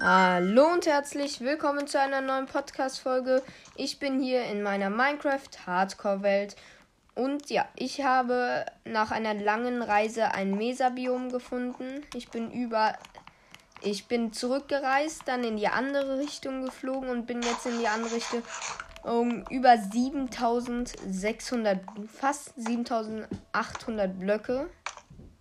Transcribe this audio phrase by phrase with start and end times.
[0.00, 3.42] Hallo und herzlich willkommen zu einer neuen Podcast-Folge.
[3.74, 6.54] Ich bin hier in meiner Minecraft-Hardcore-Welt
[7.16, 12.04] und ja, ich habe nach einer langen Reise ein Mesabiom gefunden.
[12.14, 12.96] Ich bin über.
[13.82, 18.14] Ich bin zurückgereist, dann in die andere Richtung geflogen und bin jetzt in die andere
[18.14, 18.42] Richtung
[19.02, 24.70] um über 7600, fast 7800 Blöcke.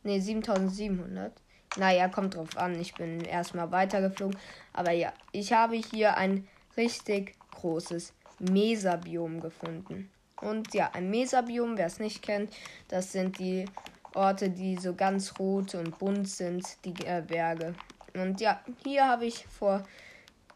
[0.03, 1.31] Ne, 7700.
[1.77, 2.79] Naja, kommt drauf an.
[2.79, 4.37] Ich bin erstmal weitergeflogen.
[4.73, 10.09] Aber ja, ich habe hier ein richtig großes Mesabiom gefunden.
[10.41, 12.53] Und ja, ein Mesabiom, wer es nicht kennt,
[12.87, 13.65] das sind die
[14.13, 17.73] Orte, die so ganz rot und bunt sind, die äh, Berge.
[18.13, 19.83] Und ja, hier habe ich vor,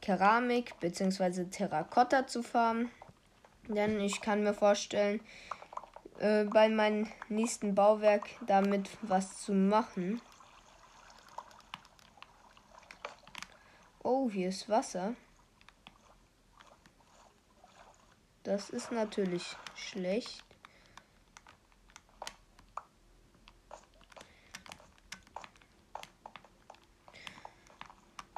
[0.01, 1.45] Keramik bzw.
[1.45, 2.89] Terrakotta zu farmen.
[3.67, 5.21] Denn ich kann mir vorstellen,
[6.19, 10.21] äh, bei meinem nächsten Bauwerk damit was zu machen.
[14.03, 15.15] Oh, hier ist Wasser.
[18.43, 20.43] Das ist natürlich schlecht.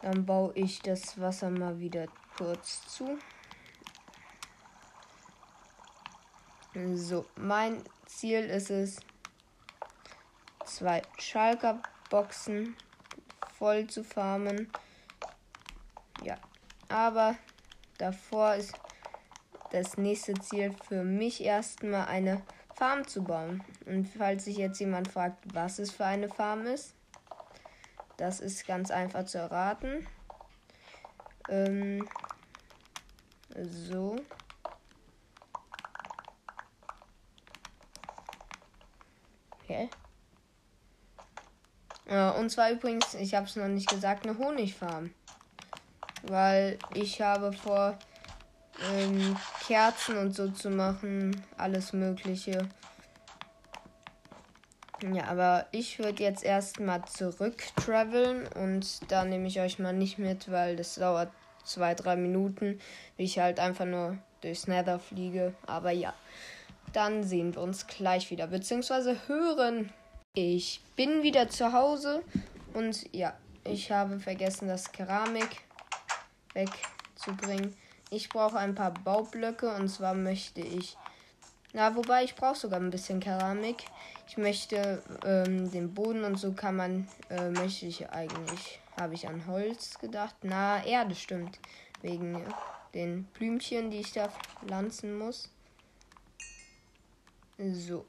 [0.01, 3.17] Dann baue ich das Wasser mal wieder kurz zu.
[6.95, 8.99] So, mein Ziel ist es,
[10.65, 12.75] zwei Schalker-Boxen
[13.57, 14.69] voll zu farmen.
[16.23, 16.37] Ja,
[16.87, 17.35] aber
[17.97, 18.73] davor ist
[19.71, 22.41] das nächste Ziel für mich erstmal eine
[22.75, 23.63] Farm zu bauen.
[23.85, 26.93] Und falls sich jetzt jemand fragt, was es für eine Farm ist,
[28.17, 30.07] das ist ganz einfach zu erraten.
[31.49, 32.07] Ähm,
[33.55, 34.15] so.
[39.63, 39.89] Okay.
[42.07, 45.11] Ja, und zwar übrigens, ich habe es noch nicht gesagt, eine Honigfarm.
[46.23, 47.97] Weil ich habe vor,
[48.91, 49.35] ähm,
[49.65, 52.67] Kerzen und so zu machen, alles Mögliche.
[55.13, 60.17] Ja, aber ich würde jetzt erstmal zurück traveln und da nehme ich euch mal nicht
[60.17, 61.29] mit, weil das dauert
[61.65, 62.79] zwei, drei Minuten,
[63.17, 65.53] wie ich halt einfach nur durchs Nether fliege.
[65.67, 66.13] Aber ja,
[66.93, 69.91] dann sehen wir uns gleich wieder, beziehungsweise hören.
[70.35, 72.23] Ich bin wieder zu Hause
[72.73, 73.33] und ja,
[73.65, 75.63] ich habe vergessen, das Keramik
[76.53, 77.75] wegzubringen.
[78.09, 80.97] Ich brauche ein paar Baublöcke und zwar möchte ich.
[81.73, 83.85] Na, wobei ich brauche sogar ein bisschen Keramik.
[84.27, 89.27] Ich möchte ähm, den Boden und so kann man, äh, möchte ich eigentlich, habe ich
[89.27, 90.35] an Holz gedacht.
[90.43, 91.59] Na, Erde stimmt.
[92.01, 92.43] Wegen
[92.93, 95.49] den Blümchen, die ich da pflanzen muss.
[97.57, 98.05] So.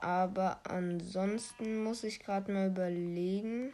[0.00, 3.72] Aber ansonsten muss ich gerade mal überlegen.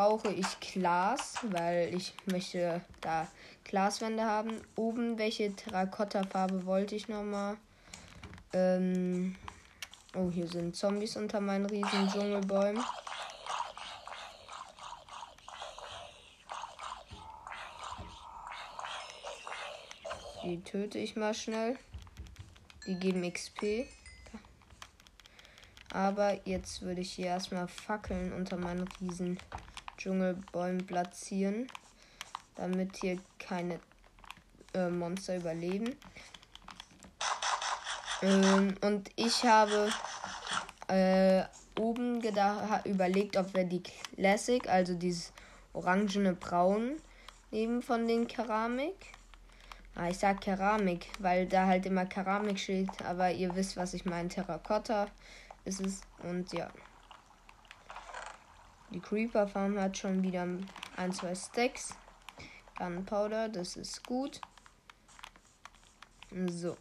[0.00, 3.28] Brauche ich Glas, weil ich möchte da
[3.64, 4.62] Glaswände haben.
[4.74, 7.58] Oben welche Terrakotta-Farbe wollte ich nochmal?
[8.54, 9.36] Ähm
[10.14, 12.82] oh, hier sind Zombies unter meinen riesen Dschungelbäumen.
[20.42, 21.76] Die töte ich mal schnell.
[22.86, 23.86] Die geben XP.
[25.92, 29.38] Aber jetzt würde ich hier erstmal Fackeln unter meinen riesen
[30.00, 31.66] Dschungelbäumen platzieren.
[32.56, 33.80] Damit hier keine
[34.72, 35.94] äh, Monster überleben.
[38.22, 39.90] Ähm, und ich habe
[40.88, 41.42] äh,
[41.78, 45.32] oben gedacht, überlegt, ob wir die Classic, also dieses
[45.74, 46.96] orangene Braun,
[47.50, 49.12] nehmen von den Keramik.
[49.94, 54.06] Ah, ich sag Keramik, weil da halt immer Keramik steht, aber ihr wisst, was ich
[54.06, 54.28] meine.
[54.28, 55.08] Terrakotta
[55.64, 56.70] ist es und ja.
[58.92, 60.46] Die Creeper Farm hat schon wieder
[60.96, 61.94] ein, zwei Stacks.
[62.76, 64.40] Gunpowder, das ist gut.
[66.46, 66.76] So.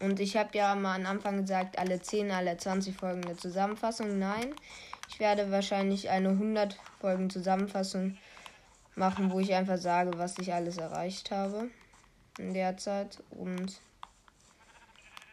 [0.00, 4.18] Und ich habe ja mal am Anfang gesagt, alle 10, alle 20 Folgen eine Zusammenfassung.
[4.18, 4.54] Nein,
[5.08, 8.16] ich werde wahrscheinlich eine 100 Folgen Zusammenfassung
[8.94, 11.68] machen, wo ich einfach sage, was ich alles erreicht habe
[12.38, 13.22] in der Zeit.
[13.30, 13.80] Und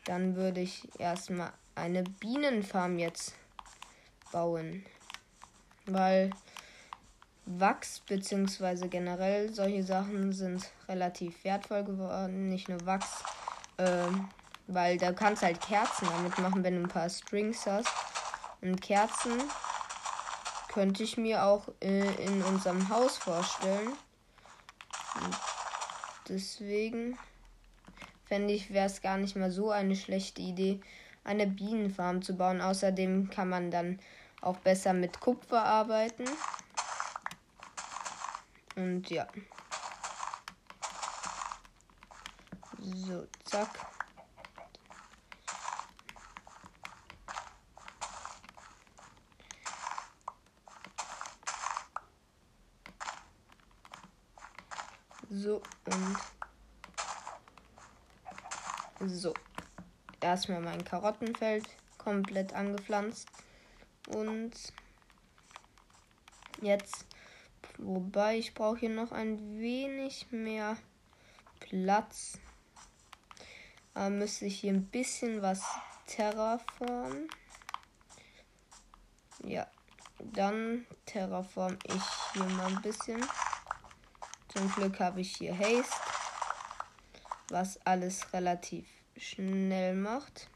[0.05, 3.33] dann würde ich erstmal eine Bienenfarm jetzt
[4.31, 4.85] bauen.
[5.85, 6.29] Weil
[7.45, 8.87] Wachs bzw.
[8.87, 12.49] generell solche Sachen sind relativ wertvoll geworden.
[12.49, 13.23] Nicht nur Wachs,
[13.77, 14.29] ähm,
[14.67, 17.89] weil da kannst halt Kerzen damit machen, wenn du ein paar Strings hast.
[18.61, 19.41] Und Kerzen
[20.67, 23.93] könnte ich mir auch äh, in unserem Haus vorstellen.
[26.27, 27.17] Deswegen
[28.25, 30.79] fände ich, wäre es gar nicht mal so eine schlechte Idee,
[31.29, 32.59] eine Bienenfarm zu bauen.
[32.59, 33.99] Außerdem kann man dann
[34.41, 36.25] auch besser mit Kupfer arbeiten.
[38.75, 39.27] Und ja.
[42.79, 43.69] So, zack.
[55.29, 55.61] So
[58.99, 59.33] und so.
[60.29, 61.67] Erstmal mein Karottenfeld
[61.97, 63.27] komplett angepflanzt.
[64.09, 64.51] Und
[66.61, 67.07] jetzt,
[67.79, 70.77] wobei ich brauche hier noch ein wenig mehr
[71.59, 72.37] Platz.
[73.95, 75.65] Da müsste ich hier ein bisschen was
[76.05, 77.27] terraformen.
[79.43, 79.65] Ja,
[80.19, 82.03] dann terraform ich
[82.33, 83.25] hier mal ein bisschen.
[84.49, 85.95] Zum Glück habe ich hier Haste,
[87.49, 90.49] was alles relativ schnell macht.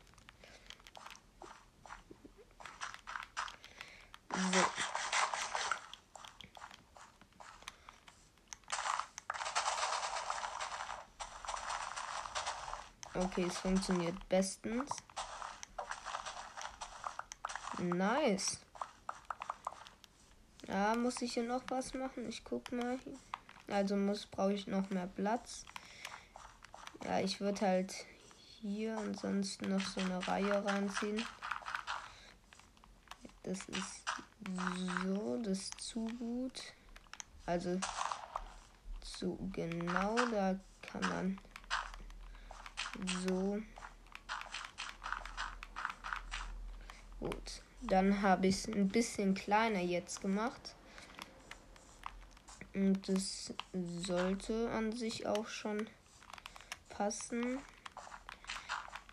[4.31, 4.65] So.
[13.15, 14.89] Okay, es funktioniert bestens.
[17.77, 18.59] Nice.
[20.65, 22.27] Da muss ich hier noch was machen.
[22.29, 22.99] Ich guck mal.
[23.67, 25.65] Also muss brauche ich noch mehr Platz.
[27.03, 28.05] Ja, ich würde halt
[28.63, 31.21] hier ansonsten noch so eine Reihe reinziehen.
[33.43, 34.05] Das ist
[35.03, 36.73] so, das ist zu gut.
[37.45, 37.77] Also
[39.01, 41.39] zu genau, da kann man
[43.27, 43.61] so.
[47.19, 50.75] Gut, dann habe ich es ein bisschen kleiner jetzt gemacht.
[52.73, 55.89] Und das sollte an sich auch schon
[56.89, 57.59] passen.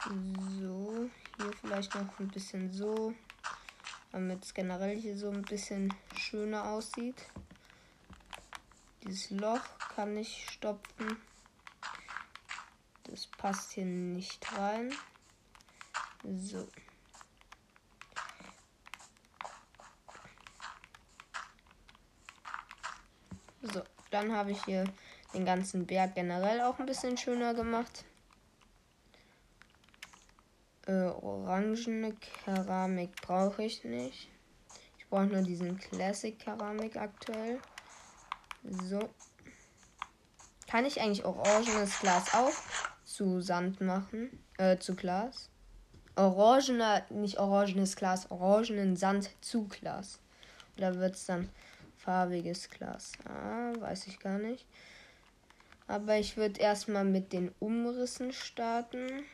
[0.05, 3.15] So, hier vielleicht noch ein bisschen so
[4.13, 7.27] damit es generell hier so ein bisschen schöner aussieht.
[9.05, 9.63] Dieses Loch
[9.95, 11.17] kann ich stopfen.
[13.05, 14.93] Das passt hier nicht rein.
[16.25, 16.69] So.
[23.63, 24.85] So, dann habe ich hier
[25.35, 28.05] den ganzen Berg generell auch ein bisschen schöner gemacht.
[30.87, 34.29] Äh, orangene Keramik brauche ich nicht.
[34.99, 37.59] Ich brauche nur diesen Classic Keramik aktuell.
[38.63, 39.09] So.
[40.69, 42.53] Kann ich eigentlich orangenes Glas auch
[43.05, 44.43] zu Sand machen?
[44.57, 45.51] Äh, zu Glas?
[46.17, 50.21] Orangener, nicht orangenes Glas, orangenen Sand zu Glas.
[50.77, 51.49] Oder wird es dann
[51.97, 53.13] farbiges Glas?
[53.25, 54.67] Ah, weiß ich gar nicht.
[55.87, 59.25] Aber ich würde erstmal mit den Umrissen starten.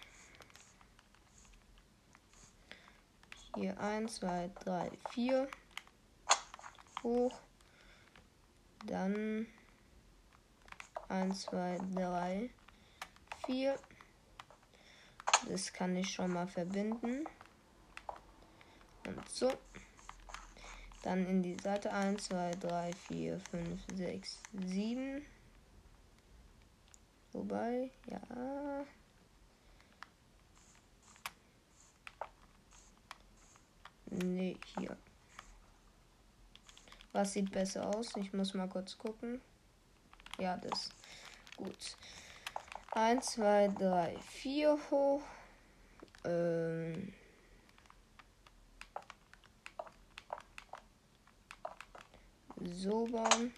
[3.57, 5.49] Hier 1, 2, 3, 4.
[7.03, 7.41] Hoch.
[8.85, 9.47] Dann
[11.09, 12.51] 1, 2, 3,
[13.47, 13.79] 4.
[15.49, 17.25] Das kann ich schon mal verbinden.
[19.07, 19.51] Und so.
[21.03, 25.25] Dann in die Seite 1, 2, 3, 4, 5, 6, 7.
[27.33, 28.21] Wobei, ja.
[34.11, 34.97] Nee, hier.
[37.13, 38.15] Was sieht besser aus?
[38.17, 39.41] Ich muss mal kurz gucken.
[40.39, 40.91] Ja, das.
[41.57, 41.97] Gut.
[42.93, 45.23] 1, 2, 3, 4 hoch.
[46.25, 47.13] Ähm.
[52.63, 53.55] So bauen.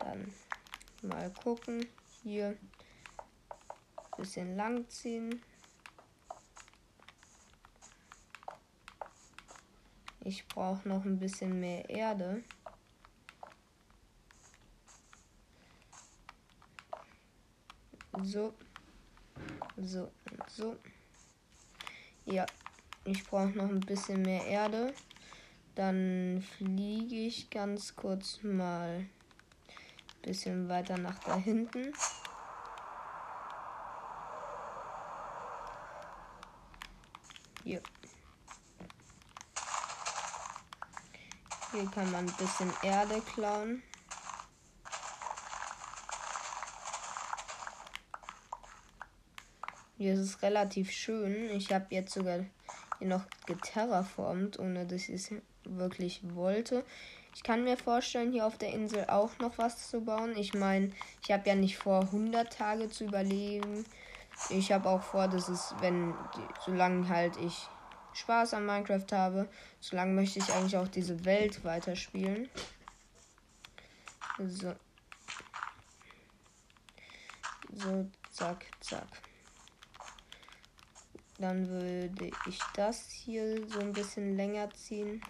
[0.00, 0.32] Dann
[1.02, 1.86] mal gucken.
[2.22, 2.56] Hier.
[4.16, 5.42] Bisschen lang ziehen.
[10.24, 12.42] Ich brauche noch ein bisschen mehr Erde.
[18.22, 18.54] So.
[19.76, 20.10] So
[20.48, 20.76] so.
[22.24, 22.46] Ja,
[23.04, 24.94] ich brauche noch ein bisschen mehr Erde.
[25.74, 29.10] Dann fliege ich ganz kurz mal ein
[30.22, 31.92] bisschen weiter nach da hinten.
[37.64, 37.82] Hier.
[41.72, 43.82] Hier kann man ein bisschen Erde klauen.
[49.96, 51.48] Hier ist es relativ schön.
[51.50, 52.40] Ich habe jetzt sogar
[52.98, 55.30] hier noch geterraformt, ohne dass ich es
[55.64, 56.84] wirklich wollte.
[57.34, 60.36] Ich kann mir vorstellen, hier auf der Insel auch noch was zu bauen.
[60.36, 63.86] Ich meine, ich habe ja nicht vor, 100 Tage zu überleben.
[64.50, 66.14] Ich habe auch vor, dass es, wenn,
[66.66, 67.66] solange halt ich
[68.14, 69.48] Spaß an Minecraft habe,
[69.80, 72.48] solange möchte ich eigentlich auch diese Welt weiterspielen.
[74.38, 74.74] So.
[77.74, 79.08] So, zack, zack.
[81.38, 85.22] Dann würde ich das hier so ein bisschen länger ziehen.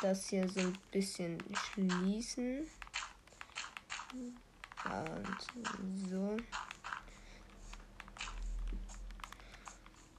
[0.00, 2.68] Das hier so ein bisschen schließen.
[4.84, 6.36] Und so.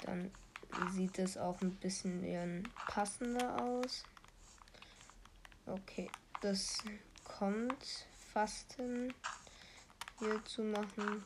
[0.10, 0.32] Dann
[0.92, 4.04] sieht es auch ein bisschen passender aus.
[5.68, 6.10] Okay,
[6.42, 6.80] das
[7.24, 9.14] kommt fast hin.
[10.18, 11.24] Hier zu machen.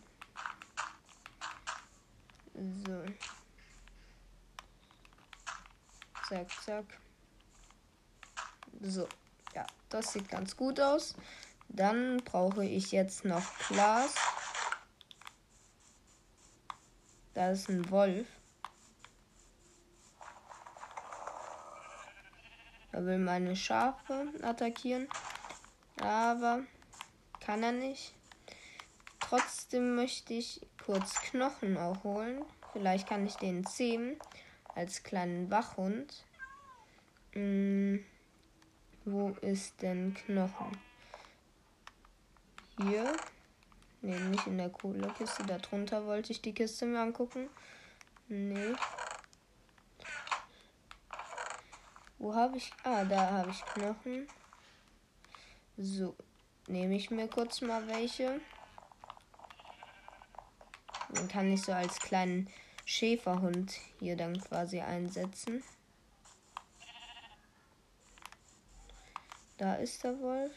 [2.54, 3.06] So.
[6.28, 6.86] Zack, zack.
[8.82, 9.08] So.
[9.56, 11.16] Ja, das sieht ganz gut aus.
[11.70, 14.14] Dann brauche ich jetzt noch Glas.
[17.34, 18.28] Da ist ein Wolf.
[22.94, 25.10] Er will meine Schafe attackieren.
[26.00, 26.62] Aber
[27.40, 28.14] kann er nicht.
[29.20, 32.46] Trotzdem möchte ich kurz Knochen auch holen.
[32.72, 34.18] Vielleicht kann ich den zähmen
[34.76, 36.24] als kleinen Wachhund.
[37.34, 38.06] Hm,
[39.06, 40.78] wo ist denn Knochen?
[42.78, 43.12] Hier.
[44.02, 45.44] Ne, nicht in der Kohlekiste.
[45.44, 47.50] Darunter wollte ich die Kiste mir angucken.
[48.28, 48.74] Nee.
[52.24, 52.72] Wo habe ich.
[52.86, 54.30] Ah, da habe ich Knochen.
[55.76, 56.16] So.
[56.68, 58.40] Nehme ich mir kurz mal welche.
[61.10, 62.50] Den kann ich so als kleinen
[62.86, 65.62] Schäferhund hier dann quasi einsetzen.
[69.58, 70.54] Da ist der Wolf.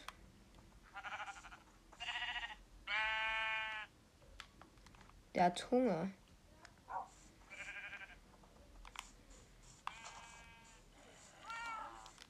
[5.35, 6.11] Der hat Hunger.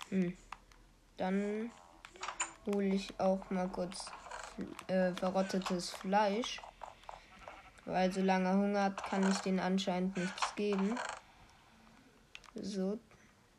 [0.09, 0.37] Hm.
[1.17, 1.71] Dann
[2.65, 4.05] hole ich auch mal kurz
[4.87, 6.61] äh, verrottetes Fleisch.
[7.85, 10.97] Weil solange er Hunger hat, kann ich den anscheinend nichts geben.
[12.53, 12.99] So,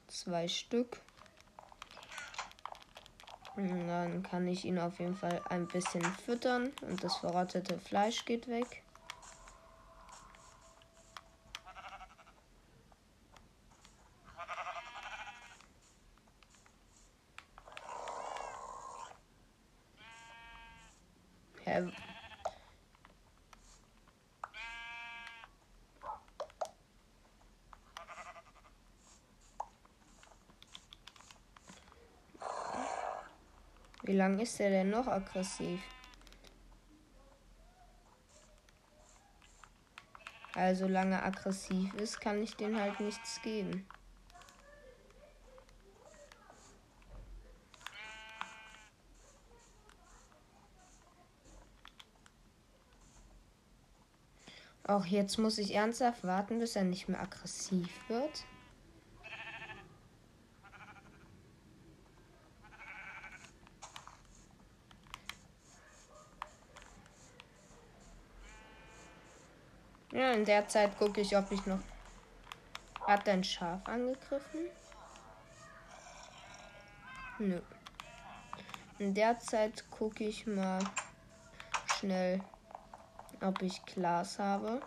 [0.07, 1.00] zwei Stück.
[3.57, 8.25] Und dann kann ich ihn auf jeden Fall ein bisschen füttern und das verrottete Fleisch
[8.25, 8.83] geht weg.
[34.00, 35.80] Wie lange ist er denn noch aggressiv?
[40.54, 43.87] Also lange aggressiv ist, kann ich den halt nichts geben.
[54.82, 58.44] Auch jetzt muss ich ernsthaft warten, bis er nicht mehr aggressiv wird.
[70.18, 71.78] Ja, in der Zeit gucke ich, ob ich noch.
[73.06, 74.66] Hat ein Schaf angegriffen?
[77.38, 77.60] Nö.
[78.98, 80.80] In der Zeit gucke ich mal
[81.94, 82.40] schnell,
[83.40, 84.80] ob ich Glas habe.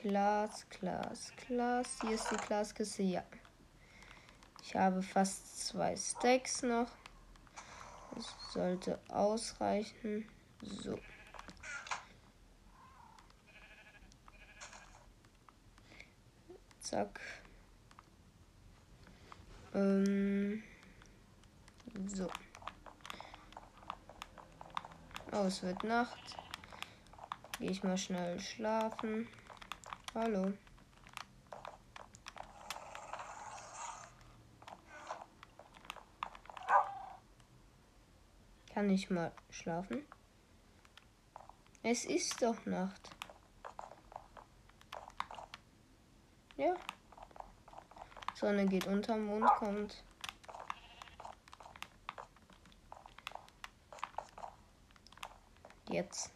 [0.00, 1.98] Glas, Glas, Glas.
[2.00, 3.04] Hier ist die Glaskiste.
[3.04, 3.22] Ja.
[4.64, 6.90] Ich habe fast zwei Stacks noch.
[8.16, 10.28] Das sollte ausreichen.
[10.62, 10.98] So.
[16.92, 17.20] Zack.
[19.72, 20.62] Ähm,
[22.06, 22.28] so.
[25.32, 26.36] Oh, es wird Nacht.
[27.58, 29.26] Gehe ich mal schnell schlafen.
[30.14, 30.52] Hallo.
[38.74, 40.04] Kann ich mal schlafen?
[41.82, 43.21] Es ist doch Nacht.
[46.62, 46.76] Ja.
[48.36, 50.04] Sonne geht unter, Mond kommt.
[55.88, 56.30] Jetzt.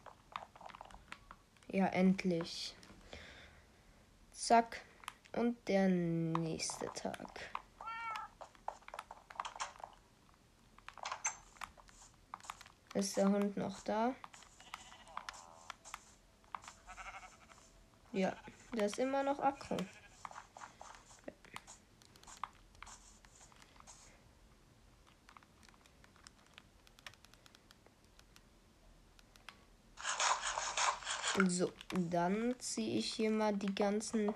[1.69, 2.75] Ja, endlich.
[4.33, 4.81] Zack.
[5.33, 7.53] Und der nächste Tag.
[12.95, 14.13] Ist der Hund noch da?
[18.11, 18.35] Ja,
[18.73, 19.77] Der ist immer noch aggro.
[31.49, 34.35] So, dann ziehe ich hier mal die ganzen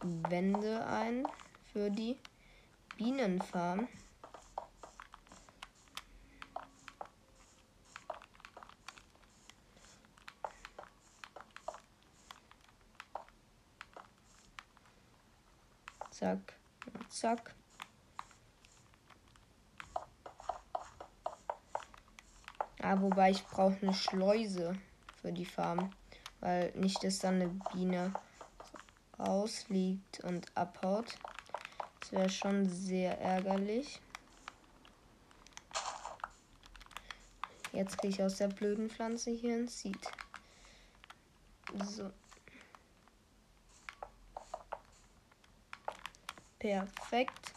[0.00, 1.24] Wände ein
[1.72, 2.18] für die
[2.96, 3.86] Bienenfarm.
[16.10, 16.54] Zack,
[17.08, 17.54] zack.
[22.82, 24.74] Ah, wobei ich brauche eine Schleuse
[25.20, 25.92] für die Farm.
[26.40, 28.12] Weil nicht, dass dann eine Biene
[29.18, 31.16] rausliegt und abhaut.
[32.00, 34.00] Das wäre schon sehr ärgerlich.
[37.72, 39.96] Jetzt kriege ich aus der blöden Pflanze hier ein Seed.
[41.84, 42.10] So.
[46.58, 47.51] Perfekt.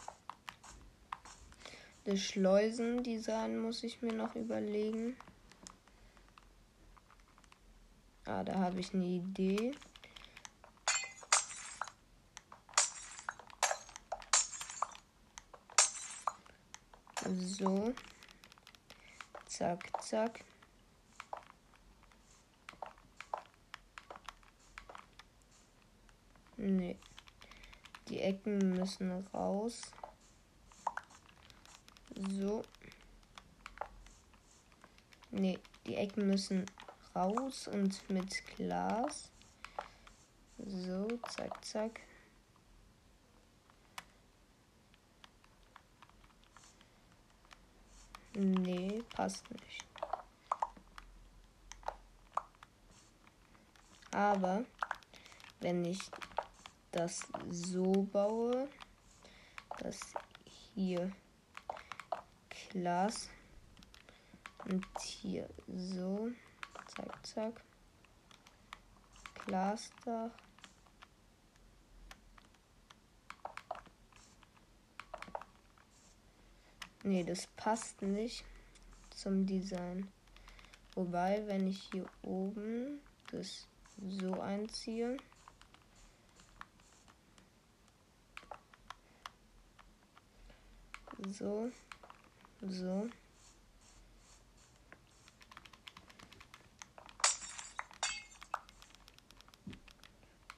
[2.05, 5.17] Das Schleusendesign muss ich mir noch überlegen.
[8.25, 9.73] Ah, da habe ich eine Idee.
[17.27, 17.91] So.
[19.47, 20.45] Zack, zack.
[26.57, 26.99] Nee.
[28.09, 29.91] Die Ecken müssen raus.
[32.15, 32.63] So.
[35.31, 36.65] Nee, die Ecken müssen
[37.13, 39.29] raus und mit Glas.
[40.57, 42.01] So, zack, zack.
[48.33, 49.85] Nee, passt nicht.
[54.11, 54.63] Aber
[55.59, 55.99] wenn ich
[56.91, 58.69] das so baue,
[59.79, 59.99] dass
[60.73, 61.11] hier
[62.75, 63.29] Glas
[64.65, 66.29] und hier so,
[66.87, 67.61] zack, zack,
[69.45, 70.31] Glasdach.
[77.03, 78.43] Nee, das passt nicht
[79.09, 80.11] zum Design.
[80.95, 82.99] Wobei, wenn ich hier oben
[83.31, 83.69] das
[84.01, 85.15] so einziehe,
[91.31, 91.71] So.
[92.61, 93.09] So.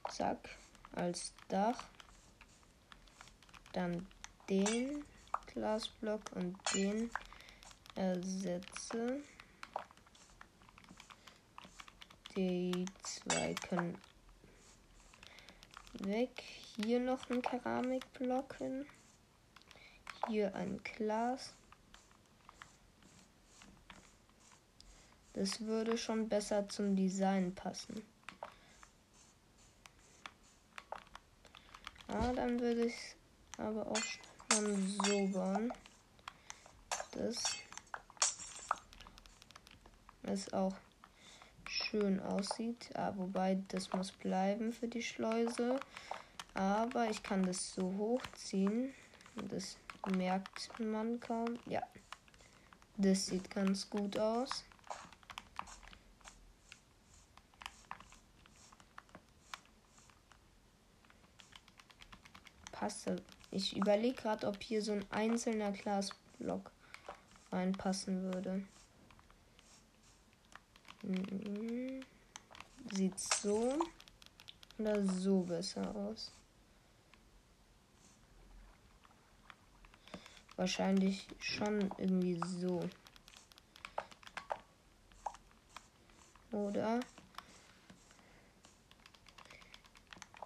[0.09, 0.49] Zack.
[0.93, 1.83] Als Dach.
[3.73, 4.07] Dann
[4.49, 5.05] den
[5.47, 7.11] Glasblock und den
[7.95, 9.21] ersetze.
[12.35, 13.97] Die zwei können
[15.93, 16.43] weg.
[16.75, 18.85] Hier noch ein Keramikblock hin.
[20.27, 21.53] Hier ein Glas.
[25.37, 28.01] Das würde schon besser zum Design passen.
[32.07, 32.95] Ah, dann würde ich
[33.59, 34.01] aber auch
[34.51, 35.71] schon so bauen.
[37.11, 37.35] Das
[40.23, 40.75] es auch
[41.69, 42.89] schön aussieht.
[42.95, 45.79] Ah, wobei das muss bleiben für die Schleuse.
[46.55, 48.91] Aber ich kann das so hochziehen.
[49.51, 49.77] Das
[50.15, 51.59] merkt man kaum.
[51.67, 51.83] Ja,
[52.97, 54.63] das sieht ganz gut aus.
[62.79, 63.09] Passt.
[63.49, 66.71] Ich überlege gerade, ob hier so ein einzelner Glasblock
[67.51, 68.63] reinpassen würde.
[71.01, 72.03] Mhm.
[72.93, 73.79] Sieht so
[74.77, 76.31] oder so besser aus.
[80.55, 82.87] Wahrscheinlich schon irgendwie so.
[86.51, 86.99] Oder?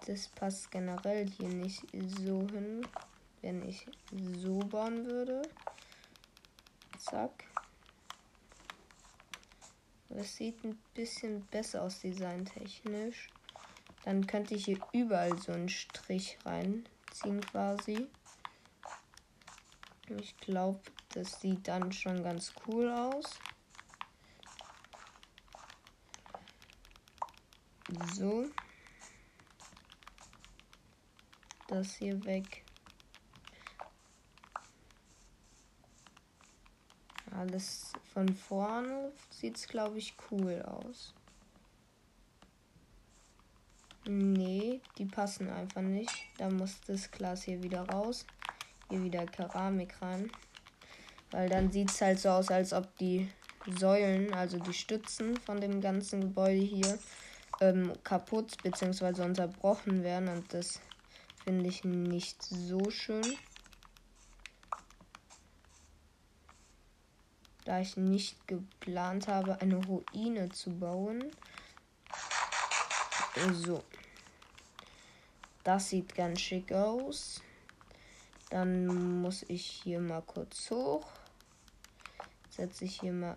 [0.06, 2.86] Das passt generell hier nicht so hin,
[3.40, 3.86] wenn ich
[4.36, 5.42] so bauen würde.
[6.98, 7.44] Zack.
[10.08, 13.28] Das sieht ein bisschen besser aus designtechnisch.
[14.04, 18.08] Dann könnte ich hier überall so einen Strich reinziehen quasi.
[20.20, 23.24] Ich glaube, das sieht dann schon ganz cool aus.
[28.14, 28.46] So.
[31.72, 32.64] Das hier weg.
[37.34, 41.14] Alles von vorne sieht es, glaube ich, cool aus.
[44.06, 46.12] Nee, die passen einfach nicht.
[46.36, 48.26] Da muss das Glas hier wieder raus.
[48.90, 50.30] Hier wieder Keramik rein.
[51.30, 53.30] Weil dann sieht es halt so aus, als ob die
[53.78, 56.98] Säulen, also die Stützen von dem ganzen Gebäude hier,
[57.62, 59.22] ähm, kaputt bzw.
[59.22, 60.28] unterbrochen werden.
[60.28, 60.78] Und das
[61.44, 63.36] finde ich nicht so schön.
[67.64, 71.30] Da ich nicht geplant habe, eine Ruine zu bauen.
[73.52, 73.82] So.
[75.64, 77.40] Das sieht ganz schick aus.
[78.50, 81.06] Dann muss ich hier mal kurz hoch.
[82.50, 83.36] Setze ich hier mal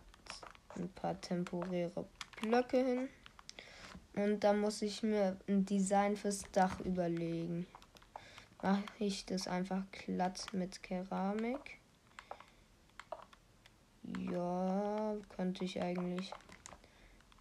[0.75, 2.05] ein paar temporäre
[2.41, 3.09] Blöcke hin.
[4.15, 7.67] Und dann muss ich mir ein Design fürs Dach überlegen.
[8.61, 11.79] Mache ich das einfach glatt mit Keramik.
[14.31, 16.33] Ja, könnte ich eigentlich.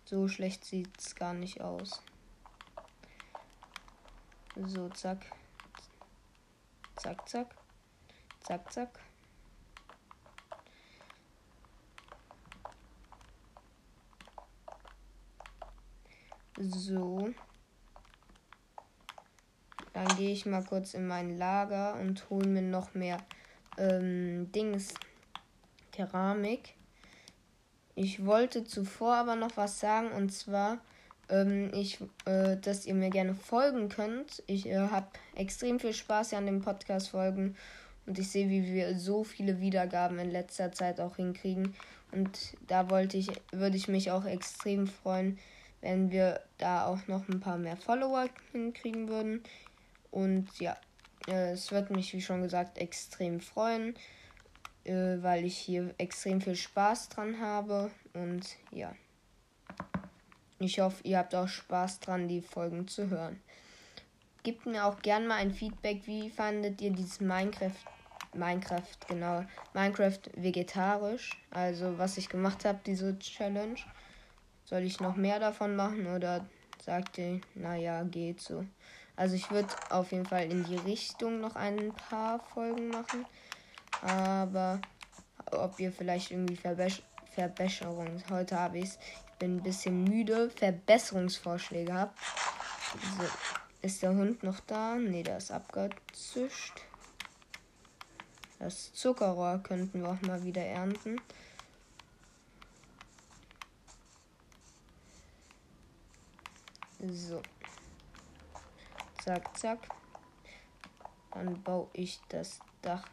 [0.05, 2.03] So schlecht sieht es gar nicht aus.
[4.57, 5.25] So, zack.
[6.97, 7.55] Zack, zack.
[8.41, 9.01] Zack, zack.
[16.59, 17.35] So.
[19.95, 23.19] Dann gehe ich mal kurz in mein Lager und hole mir noch mehr
[23.79, 24.93] ähm, Dings.
[25.93, 26.75] Keramik.
[27.95, 30.79] Ich wollte zuvor aber noch was sagen und zwar,
[31.29, 34.43] ähm, ich, äh, dass ihr mir gerne folgen könnt.
[34.49, 37.57] Ich äh, habe extrem viel Spaß hier an den Podcast-Folgen
[38.07, 41.75] und ich sehe, wie wir so viele Wiedergaben in letzter Zeit auch hinkriegen.
[42.11, 45.39] Und da wollte ich, würde ich mich auch extrem freuen,
[45.81, 49.43] wenn wir da auch noch ein paar mehr Follower hinkriegen würden.
[50.15, 50.77] Und ja,
[51.27, 53.97] äh, es wird mich, wie schon gesagt, extrem freuen,
[54.85, 57.91] äh, weil ich hier extrem viel Spaß dran habe.
[58.13, 58.95] Und ja,
[60.61, 63.41] ich hoffe, ihr habt auch Spaß dran, die Folgen zu hören.
[64.45, 67.73] Gebt mir auch gern mal ein Feedback, wie fandet ihr dieses Minecraft
[68.35, 69.45] Minecraft, genau.
[69.73, 71.31] Minecraft vegetarisch.
[71.51, 73.81] Also was ich gemacht habe, diese Challenge.
[74.65, 76.47] Soll ich noch mehr davon machen oder
[76.85, 78.65] sagt ihr, naja, geht so.
[79.17, 83.25] Also ich würde auf jeden Fall in die Richtung noch ein paar Folgen machen.
[84.03, 84.81] Aber
[85.53, 90.51] ob ihr vielleicht irgendwie Verbess Verbesserungen, heute habe ich es, ich bin ein bisschen müde,
[90.51, 92.17] Verbesserungsvorschläge habt.
[93.19, 93.25] So,
[93.83, 94.95] ist der Hund noch da?
[94.95, 96.81] Ne, der ist abgezischt.
[98.61, 101.21] Das Zuckerrohr könnten wir auch mal wieder ernten.
[107.01, 107.43] So.
[109.25, 109.79] Zack, zack.
[111.31, 113.09] Dann baue ich das Dach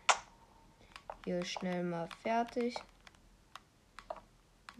[1.23, 2.75] hier schnell mal fertig.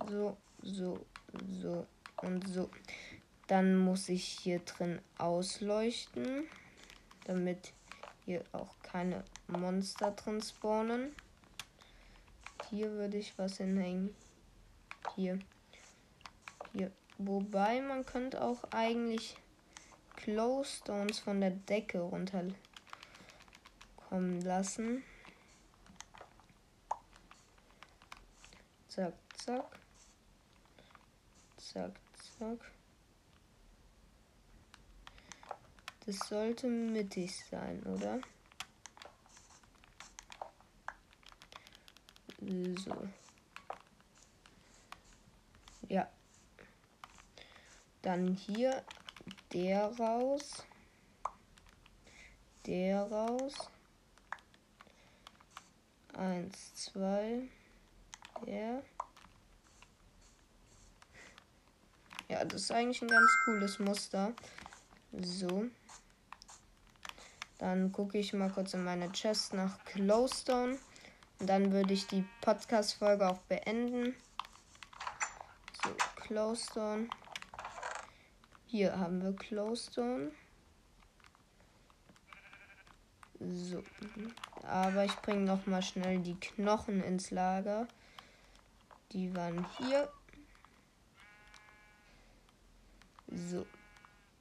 [0.09, 0.99] So, so,
[1.47, 2.69] so und so.
[3.47, 6.49] Dann muss ich hier drin ausleuchten,
[7.23, 7.71] damit
[8.25, 11.15] hier auch keine Monster drin spawnen.
[12.69, 14.13] Hier würde ich was hinhängen.
[15.15, 15.39] Hier.
[16.73, 16.91] Hier.
[17.17, 19.37] Wobei man könnte auch eigentlich
[20.23, 22.55] Glowstones von der Decke runterkommen
[24.41, 25.03] lassen.
[28.87, 29.79] Zack, zack.
[31.57, 31.93] Zack,
[32.37, 32.71] zack.
[36.05, 38.19] Das sollte mittig sein, oder?
[42.83, 43.07] So.
[45.87, 46.09] Ja.
[48.01, 48.83] Dann hier
[49.53, 50.63] der raus.
[52.65, 53.53] Der raus.
[56.13, 57.49] Eins, zwei.
[58.45, 58.83] Der.
[62.27, 64.33] Ja, das ist eigentlich ein ganz cooles Muster.
[65.11, 65.65] So.
[67.57, 70.79] Dann gucke ich mal kurz in meine Chest nach Glowstone.
[71.39, 74.15] Und dann würde ich die Podcast-Folge auch beenden.
[75.83, 75.89] So,
[76.27, 77.09] Glowstone.
[78.71, 80.31] Hier haben wir Glowstone.
[83.37, 83.83] So.
[84.63, 87.85] Aber ich bringe noch mal schnell die Knochen ins Lager.
[89.11, 90.09] Die waren hier.
[93.27, 93.65] So.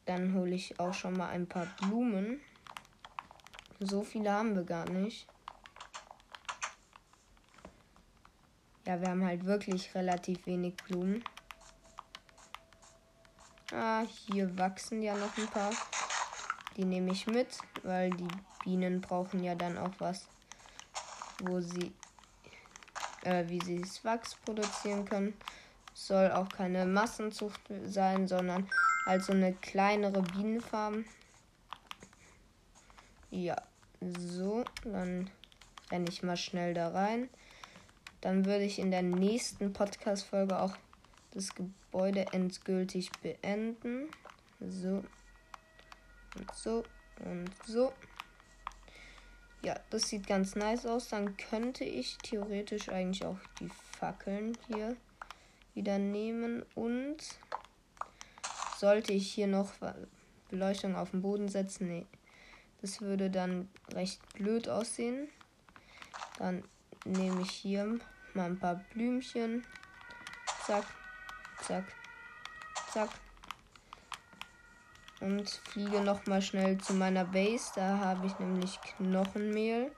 [0.05, 2.41] Dann hole ich auch schon mal ein paar Blumen.
[3.81, 5.27] So viele haben wir gar nicht.
[8.87, 11.25] Ja, wir haben halt wirklich relativ wenig Blumen.
[13.73, 15.71] Ah, hier wachsen ja noch ein paar.
[16.77, 18.29] Die nehme ich mit, weil die
[18.65, 20.27] Bienen brauchen ja dann auch was,
[21.45, 21.93] wo sie,
[23.23, 25.35] äh, wie sie das Wachs produzieren können.
[25.95, 28.69] Soll auch keine Massenzucht sein, sondern
[29.07, 31.05] Also eine kleinere Bienenfarm.
[33.31, 33.57] Ja,
[34.01, 35.31] so, dann
[35.91, 37.31] renne ich mal schnell da rein.
[38.21, 40.77] Dann würde ich in der nächsten Podcast-Folge auch
[41.33, 44.09] das Gebäude endgültig beenden.
[44.61, 45.05] So.
[46.37, 46.85] Und so.
[47.25, 47.93] Und so.
[49.63, 51.09] Ja, das sieht ganz nice aus.
[51.09, 54.97] Dann könnte ich theoretisch eigentlich auch die Fackeln hier
[55.75, 56.65] wieder nehmen.
[56.75, 57.19] Und
[58.79, 59.73] sollte ich hier noch
[60.49, 61.89] Beleuchtung auf den Boden setzen?
[61.89, 62.07] Nee.
[62.81, 65.29] Das würde dann recht blöd aussehen.
[66.39, 66.65] Dann
[67.05, 67.99] nehme ich hier
[68.33, 69.67] mal ein paar Blümchen.
[70.65, 70.87] Zack,
[71.67, 71.85] zack,
[72.93, 73.11] zack.
[75.21, 77.73] Und fliege noch mal schnell zu meiner Base.
[77.75, 79.93] Da habe ich nämlich Knochenmehl.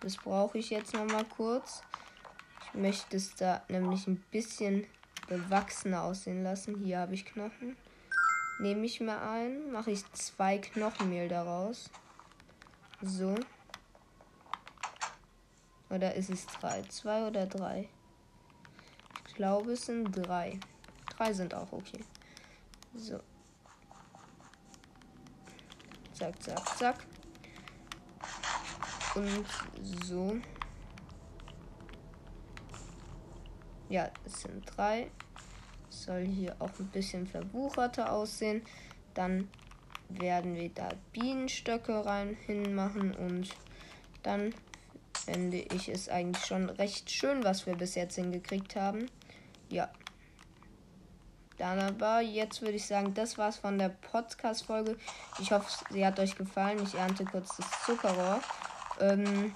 [0.00, 1.82] Das brauche ich jetzt noch mal kurz.
[2.66, 4.86] Ich möchte es da nämlich ein bisschen
[5.28, 6.76] bewachsener aussehen lassen.
[6.84, 7.76] Hier habe ich Knochen.
[8.58, 11.90] Nehme ich mal ein, mache ich zwei Knochenmehl daraus.
[13.00, 13.34] So.
[15.88, 16.82] Oder ist es drei?
[16.82, 17.88] Zwei oder drei?
[19.26, 20.60] Ich glaube, es sind drei.
[21.20, 22.02] Drei sind auch okay.
[22.94, 23.20] So.
[26.14, 26.96] Zack, zack, zack.
[29.14, 29.44] Und
[30.02, 30.38] so.
[33.90, 35.10] Ja, es sind drei.
[35.90, 38.62] Soll hier auch ein bisschen verwucherter aussehen.
[39.12, 39.50] Dann
[40.08, 43.54] werden wir da Bienenstöcke rein hinmachen und
[44.22, 44.54] dann
[45.26, 49.10] finde ich es eigentlich schon recht schön, was wir bis jetzt hingekriegt haben.
[49.68, 49.90] Ja.
[51.60, 54.96] Dann aber, jetzt würde ich sagen, das war's von der Podcast-Folge.
[55.40, 56.82] Ich hoffe, sie hat euch gefallen.
[56.82, 58.40] Ich ernte kurz das Zuckerrohr.
[58.98, 59.54] Ähm,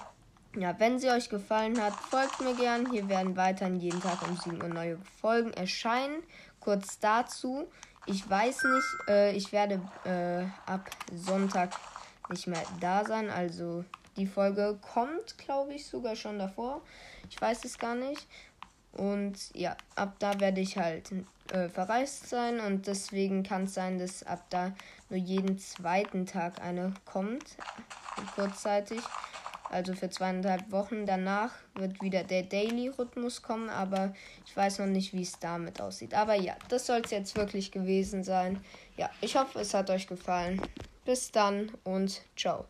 [0.55, 2.91] ja, wenn sie euch gefallen hat, folgt mir gern.
[2.91, 6.21] Hier werden weiterhin jeden Tag um 7 Uhr neue Folgen erscheinen.
[6.59, 7.67] Kurz dazu.
[8.05, 11.71] Ich weiß nicht, äh, ich werde äh, ab Sonntag
[12.29, 13.31] nicht mehr da sein.
[13.31, 13.83] Also
[14.15, 16.81] die Folge kommt, glaube ich, sogar schon davor.
[17.31, 18.27] Ich weiß es gar nicht.
[18.91, 21.11] Und ja, ab da werde ich halt
[21.51, 24.73] äh, verreist sein und deswegen kann es sein, dass ab da
[25.09, 27.57] nur jeden zweiten Tag eine kommt,
[28.35, 29.01] kurzzeitig.
[29.69, 31.05] Also für zweieinhalb Wochen.
[31.05, 34.13] Danach wird wieder der Daily-Rhythmus kommen, aber
[34.45, 36.13] ich weiß noch nicht, wie es damit aussieht.
[36.13, 38.61] Aber ja, das soll es jetzt wirklich gewesen sein.
[38.95, 40.61] Ja, ich hoffe, es hat euch gefallen.
[41.03, 42.63] Bis dann und ciao.